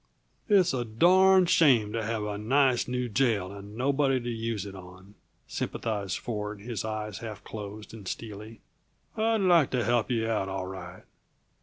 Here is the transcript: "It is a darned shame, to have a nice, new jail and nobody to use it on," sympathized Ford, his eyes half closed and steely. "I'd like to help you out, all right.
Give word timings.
"It 0.49 0.55
is 0.57 0.73
a 0.73 0.83
darned 0.83 1.47
shame, 1.47 1.93
to 1.93 2.03
have 2.03 2.23
a 2.23 2.35
nice, 2.35 2.87
new 2.87 3.07
jail 3.07 3.51
and 3.51 3.75
nobody 3.75 4.19
to 4.19 4.31
use 4.31 4.65
it 4.65 4.73
on," 4.73 5.13
sympathized 5.47 6.17
Ford, 6.17 6.59
his 6.59 6.83
eyes 6.83 7.19
half 7.19 7.43
closed 7.43 7.93
and 7.93 8.07
steely. 8.07 8.61
"I'd 9.15 9.41
like 9.41 9.69
to 9.69 9.85
help 9.85 10.09
you 10.09 10.27
out, 10.27 10.49
all 10.49 10.65
right. 10.65 11.03